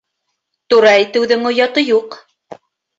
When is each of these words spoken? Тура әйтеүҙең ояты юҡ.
Тура 0.75 0.95
әйтеүҙең 1.01 1.47
ояты 1.53 1.87
юҡ. 1.95 2.23